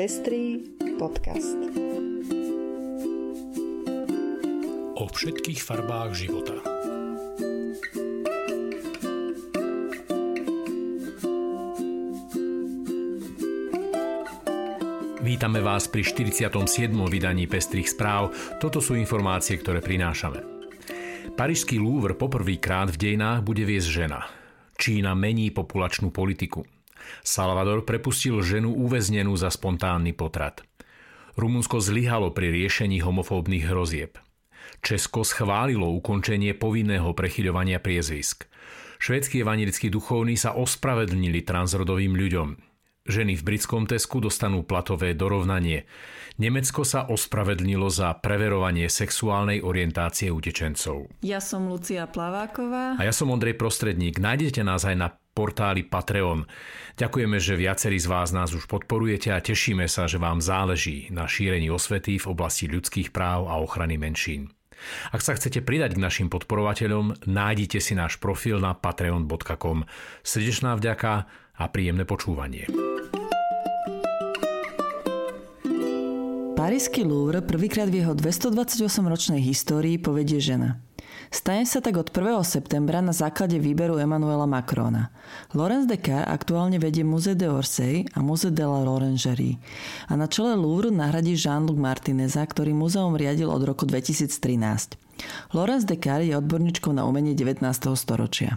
[0.00, 0.64] Pestrý
[0.96, 1.60] podcast.
[4.96, 6.56] O všetkých farbách života.
[15.20, 16.48] Vítame vás pri 47.
[17.04, 18.32] vydaní Pestrých správ.
[18.56, 20.40] Toto sú informácie, ktoré prinášame.
[21.36, 24.24] Parížský Louvre poprvýkrát v dejinách bude viesť žena.
[24.80, 26.79] Čína mení populačnú politiku.
[27.22, 30.64] Salvador prepustil ženu uväznenú za spontánny potrat.
[31.38, 34.18] Rumunsko zlyhalo pri riešení homofóbnych hrozieb.
[34.80, 38.48] Česko schválilo ukončenie povinného prechyľovania priezvisk.
[39.00, 42.48] Švédsky evangelickí duchovní sa ospravedlnili transrodovým ľuďom.
[43.08, 45.88] Ženy v britskom Tesku dostanú platové dorovnanie.
[46.36, 51.08] Nemecko sa ospravedlnilo za preverovanie sexuálnej orientácie utečencov.
[51.24, 53.00] Ja som Lucia Plaváková.
[53.00, 54.20] A ja som Ondrej Prostredník.
[54.20, 55.08] Nájdete nás aj na
[55.40, 56.44] portáli Patreon.
[57.00, 61.24] Ďakujeme, že viacerí z vás nás už podporujete a tešíme sa, že vám záleží na
[61.24, 64.52] šírení osvety v oblasti ľudských práv a ochrany menšín.
[65.08, 69.88] Ak sa chcete pridať k našim podporovateľom, nájdite si náš profil na patreon.com.
[70.20, 71.12] Srdečná vďaka
[71.56, 72.68] a príjemné počúvanie.
[76.60, 80.84] Parísky Louvre prvýkrát v jeho 228-ročnej histórii povedie žena.
[81.28, 82.40] Stane sa tak od 1.
[82.48, 85.12] septembra na základe výberu Emanuela Macrona.
[85.52, 89.60] Lorenz Descartes aktuálne vedie Musée d'Orsay a Musée de la Lorengerie
[90.08, 94.96] a na čele Louvre nahradí Jean-Luc Martineza, ktorý muzeum riadil od roku 2013.
[95.52, 97.60] Lorenz Descartes je odborníčkou na umenie 19.
[97.92, 98.56] storočia.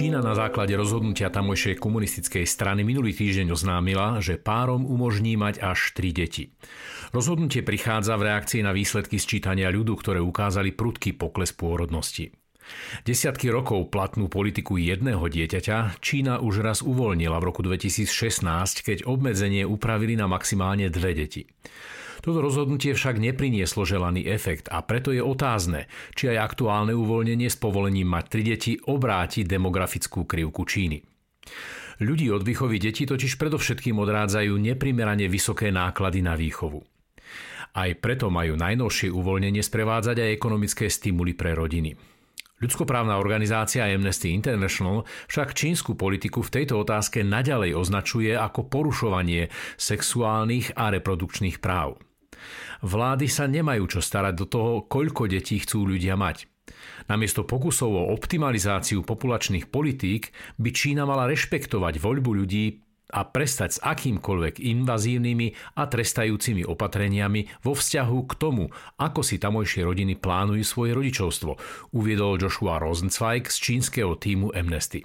[0.00, 5.92] Čína na základe rozhodnutia tamojšej komunistickej strany minulý týždeň oznámila, že párom umožní mať až
[5.92, 6.56] tri deti.
[7.12, 12.32] Rozhodnutie prichádza v reakcii na výsledky sčítania ľudu, ktoré ukázali prudký pokles pôrodnosti.
[13.06, 18.06] Desiatky rokov platnú politiku jedného dieťaťa Čína už raz uvoľnila v roku 2016,
[18.82, 21.46] keď obmedzenie upravili na maximálne dve deti.
[22.20, 27.56] Toto rozhodnutie však neprinieslo želaný efekt a preto je otázne, či aj aktuálne uvoľnenie s
[27.56, 31.00] povolením mať tri deti obráti demografickú krivku Číny.
[32.00, 36.80] Ľudí od výchovy detí totiž predovšetkým odrádzajú neprimerane vysoké náklady na výchovu.
[37.70, 41.94] Aj preto majú najnovšie uvoľnenie sprevádzať aj ekonomické stimuly pre rodiny.
[42.60, 49.48] Ľudskoprávna organizácia Amnesty International však čínsku politiku v tejto otázke naďalej označuje ako porušovanie
[49.80, 51.96] sexuálnych a reprodukčných práv.
[52.84, 56.48] Vlády sa nemajú čo starať do toho, koľko detí chcú ľudia mať.
[57.08, 63.82] Namiesto pokusov o optimalizáciu populačných politík by Čína mala rešpektovať voľbu ľudí a prestať s
[63.82, 70.94] akýmkoľvek invazívnymi a trestajúcimi opatreniami vo vzťahu k tomu, ako si tamojšie rodiny plánujú svoje
[70.94, 71.52] rodičovstvo,
[71.94, 75.02] uviedol Joshua Rosenzweig z čínskeho týmu Amnesty.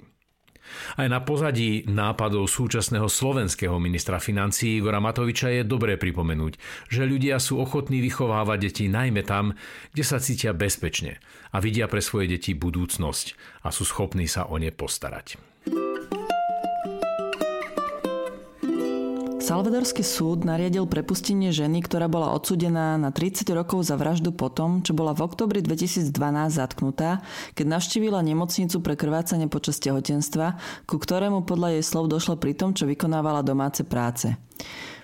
[0.98, 6.58] Aj na pozadí nápadov súčasného slovenského ministra financí Igora Matoviča je dobré pripomenúť,
[6.90, 9.54] že ľudia sú ochotní vychovávať deti najmä tam,
[9.94, 11.22] kde sa cítia bezpečne
[11.54, 13.26] a vidia pre svoje deti budúcnosť
[13.62, 15.55] a sú schopní sa o ne postarať.
[19.46, 24.90] Salvadorský súd nariadil prepustenie ženy, ktorá bola odsudená na 30 rokov za vraždu potom, čo
[24.90, 26.10] bola v oktobri 2012
[26.50, 27.22] zatknutá,
[27.54, 30.58] keď navštívila nemocnicu pre krvácanie počas tehotenstva,
[30.90, 34.34] ku ktorému podľa jej slov došlo pri tom, čo vykonávala domáce práce.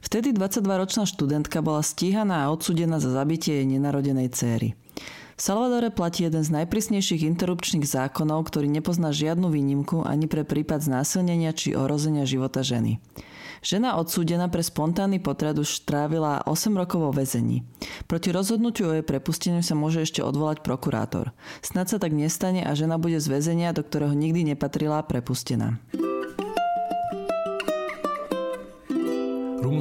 [0.02, 4.74] Vtedy 22-ročná študentka bola stíhaná a odsudená za zabitie jej nenarodenej céry.
[5.42, 11.50] Salvadore platí jeden z najprísnejších interrupčných zákonov, ktorý nepozná žiadnu výnimku ani pre prípad znásilnenia
[11.50, 13.02] či ohrozenia života ženy.
[13.58, 17.66] Žena odsúdená pre spontánny potrat už trávila 8 rokov vo väzení.
[18.06, 21.34] Proti rozhodnutiu o jej prepusteniu sa môže ešte odvolať prokurátor.
[21.58, 25.82] Snad sa tak nestane a žena bude z väzenia, do ktorého nikdy nepatrila, prepustená.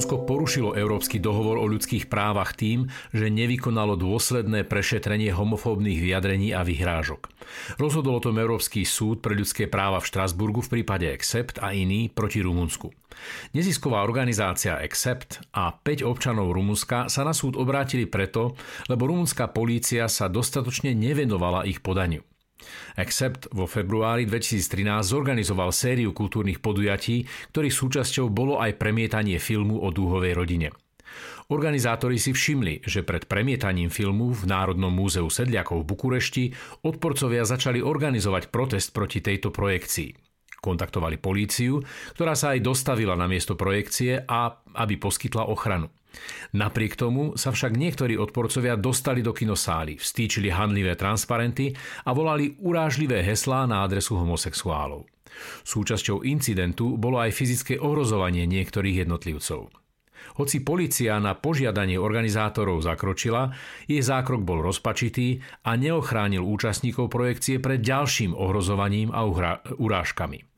[0.02, 6.66] Rumunsko porušilo Európsky dohovor o ľudských právach tým, že nevykonalo dôsledné prešetrenie homofóbnych vyjadrení a
[6.66, 7.30] vyhrážok.
[7.78, 12.10] Rozhodol o tom Európsky súd pre ľudské práva v Štrasburgu v prípade Accept a iný
[12.10, 12.90] proti Rumunsku.
[13.54, 18.58] Nezisková organizácia Accept a 5 občanov Rumunska sa na súd obrátili preto,
[18.90, 22.26] lebo rumunská polícia sa dostatočne nevenovala ich podaniu.
[22.98, 27.26] Accept vo februári 2013 zorganizoval sériu kultúrnych podujatí,
[27.56, 30.70] ktorých súčasťou bolo aj premietanie filmu o dúhovej rodine.
[31.52, 36.44] Organizátori si všimli, že pred premietaním filmu v Národnom múzeu sedliakov v Bukurešti
[36.88, 40.16] odporcovia začali organizovať protest proti tejto projekcii.
[40.64, 41.84] Kontaktovali políciu,
[42.16, 45.92] ktorá sa aj dostavila na miesto projekcie a aby poskytla ochranu.
[46.52, 51.72] Napriek tomu sa však niektorí odporcovia dostali do kinosály, vstýčili handlivé transparenty
[52.04, 55.08] a volali urážlivé heslá na adresu homosexuálov.
[55.64, 59.72] Súčasťou incidentu bolo aj fyzické ohrozovanie niektorých jednotlivcov.
[60.38, 63.52] Hoci policia na požiadanie organizátorov zakročila,
[63.90, 69.28] jej zákrok bol rozpačitý a neochránil účastníkov projekcie pred ďalším ohrozovaním a
[69.76, 70.51] urážkami.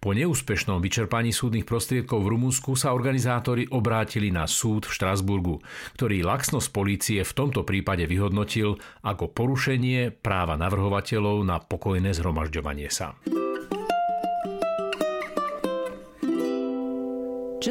[0.00, 5.60] Po neúspešnom vyčerpaní súdnych prostriedkov v Rumunsku sa organizátori obrátili na súd v Štrasburgu,
[5.92, 13.12] ktorý laxnosť polície v tomto prípade vyhodnotil ako porušenie práva navrhovateľov na pokojné zhromažďovanie sa.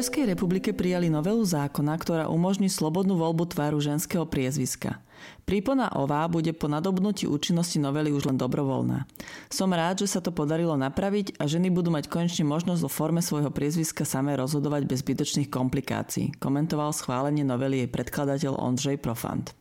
[0.00, 4.96] Českej republike prijali novelu zákona, ktorá umožní slobodnú voľbu tváru ženského priezviska.
[5.44, 9.04] Prípona OVA bude po nadobnutí účinnosti novely už len dobrovoľná.
[9.52, 13.20] Som rád, že sa to podarilo napraviť a ženy budú mať konečne možnosť vo forme
[13.20, 19.52] svojho priezviska samé rozhodovať bez zbytočných komplikácií, komentoval schválenie novely jej predkladateľ Ondřej Profant.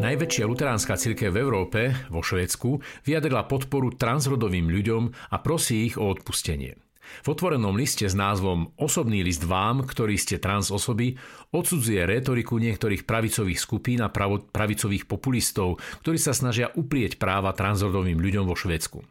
[0.00, 6.08] Najväčšia luteránska církev v Európe, vo Švédsku, vyjadrila podporu transrodovým ľuďom a prosí ich o
[6.08, 6.72] odpustenie.
[7.20, 11.20] V otvorenom liste s názvom Osobný list vám, ktorí ste trans osoby,
[11.52, 18.16] odsudzuje rétoriku niektorých pravicových skupín a pravo, pravicových populistov, ktorí sa snažia uprieť práva transrodovým
[18.24, 19.04] ľuďom vo Švédsku.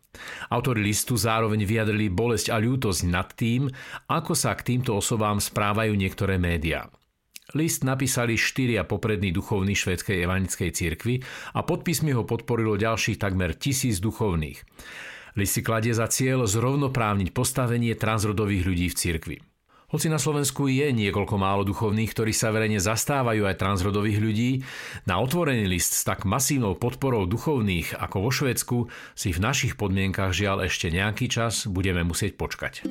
[0.50, 3.70] Autori listu zároveň vyjadrili bolesť a ľútosť nad tým,
[4.10, 6.90] ako sa k týmto osobám správajú niektoré médiá.
[7.58, 11.16] List napísali štyria poprední duchovní švedskej evanickej cirkvi
[11.58, 14.62] a podpismi ho podporilo ďalších takmer tisíc duchovných.
[15.34, 19.38] List si kladie za cieľ zrovnoprávniť postavenie transrodových ľudí v cirkvi.
[19.90, 24.52] Hoci na Slovensku je niekoľko málo duchovných, ktorí sa verejne zastávajú aj transrodových ľudí,
[25.10, 28.78] na otvorený list s tak masívnou podporou duchovných ako vo Švedsku
[29.18, 32.86] si v našich podmienkach žiaľ ešte nejaký čas budeme musieť počkať.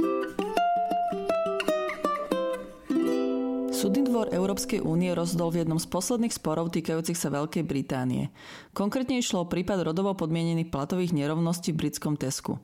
[3.79, 8.35] Súdny dvor Európskej únie rozhodol v jednom z posledných sporov týkajúcich sa Veľkej Británie.
[8.75, 12.59] Konkrétne išlo o prípad rodovo podmienených platových nerovností v britskom Tesku.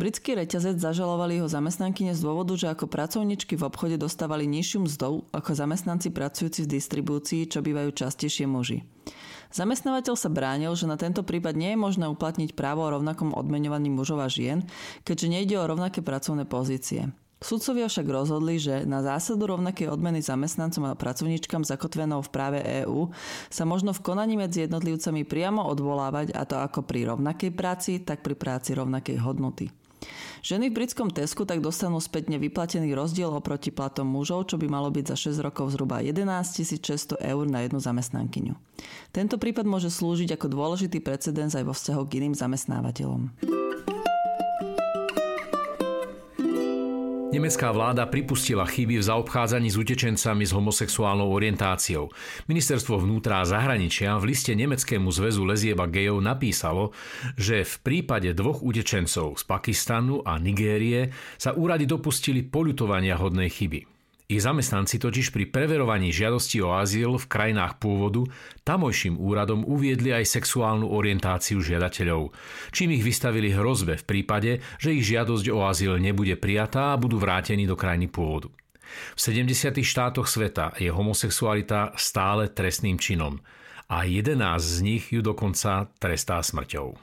[0.00, 5.28] Britský reťazec zažalovali jeho zamestnankyne z dôvodu, že ako pracovničky v obchode dostávali nižšiu mzdou
[5.36, 8.88] ako zamestnanci pracujúci v distribúcii, čo bývajú častejšie muži.
[9.52, 13.92] Zamestnávateľ sa bránil, že na tento prípad nie je možné uplatniť právo o rovnakom odmeňovaní
[13.92, 14.64] mužov a žien,
[15.04, 17.12] keďže nejde o rovnaké pracovné pozície.
[17.44, 23.12] Sudcovia však rozhodli, že na zásadu rovnakej odmeny zamestnancom a pracovníčkam zakotvenou v práve EÚ
[23.52, 28.24] sa možno v konaní medzi jednotlivcami priamo odvolávať a to ako pri rovnakej práci, tak
[28.24, 29.68] pri práci rovnakej hodnoty.
[30.40, 34.88] Ženy v britskom Tesku tak dostanú spätne vyplatený rozdiel oproti platom mužov, čo by malo
[34.88, 36.24] byť za 6 rokov zhruba 11
[36.64, 38.56] 600 eur na jednu zamestnankyňu.
[39.12, 43.53] Tento prípad môže slúžiť ako dôležitý precedens aj vo vzťahu k iným zamestnávateľom.
[47.34, 52.14] Nemecká vláda pripustila chyby v zaobchádzaní s utečencami s homosexuálnou orientáciou.
[52.46, 56.94] Ministerstvo vnútra a zahraničia v liste Nemeckému zväzu lezieb a gejov napísalo,
[57.34, 63.93] že v prípade dvoch utečencov z Pakistanu a Nigérie sa úrady dopustili poľutovania hodnej chyby.
[64.24, 68.24] Ich zamestnanci totiž pri preverovaní žiadosti o azyl v krajinách pôvodu
[68.64, 72.32] tamojším úradom uviedli aj sexuálnu orientáciu žiadateľov,
[72.72, 77.20] čím ich vystavili hrozbe v prípade, že ich žiadosť o azyl nebude prijatá a budú
[77.20, 78.48] vrátení do krajiny pôvodu.
[79.12, 79.84] V 70.
[79.84, 83.44] štátoch sveta je homosexualita stále trestným činom
[83.92, 86.96] a 11 z nich ju dokonca trestá smrťou.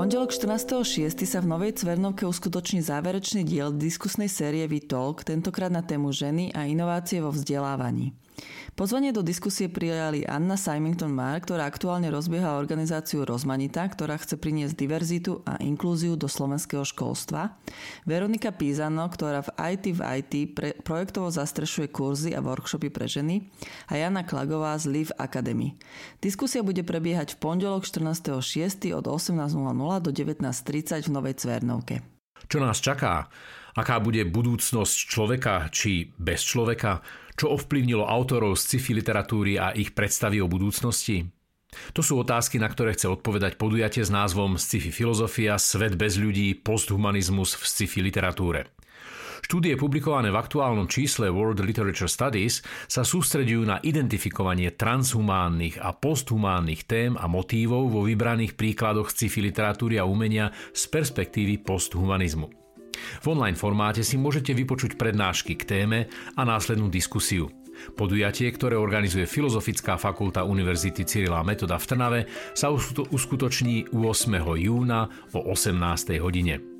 [0.00, 1.12] Pondelok 14.6.
[1.28, 6.64] sa v Novej Cvernovke uskutoční záverečný diel diskusnej série V-Talk, tentokrát na tému ženy a
[6.64, 8.16] inovácie vo vzdelávaní.
[8.78, 14.72] Pozvanie do diskusie prijali Anna Symington Marr, ktorá aktuálne rozbieha organizáciu Rozmanita, ktorá chce priniesť
[14.72, 17.60] diverzitu a inklúziu do slovenského školstva,
[18.08, 23.50] Veronika Pízano, ktorá v IT v IT pre, projektovo zastrešuje kurzy a workshopy pre ženy
[23.90, 25.76] a Jana Klagová z Live Academy.
[26.24, 28.40] Diskusia bude prebiehať v pondelok 14.6.
[28.96, 32.19] od 18.00 do 19.30 v Novej Cvernovke.
[32.50, 33.30] Čo nás čaká?
[33.78, 36.98] Aká bude budúcnosť človeka či bez človeka?
[37.38, 41.30] Čo ovplyvnilo autorov sci-fi literatúry a ich predstavy o budúcnosti?
[41.94, 46.58] To sú otázky, na ktoré chce odpovedať podujatie s názvom Sci-fi filozofia, svet bez ľudí,
[46.58, 48.74] posthumanizmus v sci-fi literatúre.
[49.50, 56.86] Štúdie publikované v aktuálnom čísle World Literature Studies sa sústredujú na identifikovanie transhumánnych a posthumánnych
[56.86, 62.46] tém a motívov vo vybraných príkladoch sci-fi literatúry a umenia z perspektívy posthumanizmu.
[62.94, 66.06] V online formáte si môžete vypočuť prednášky k téme
[66.38, 67.50] a následnú diskusiu.
[67.98, 72.20] Podujatie, ktoré organizuje Filozofická fakulta Univerzity Cyrila Metoda v Trnave,
[72.54, 73.98] sa uskutoční 8.
[74.62, 76.22] júna o 18.
[76.22, 76.79] hodine.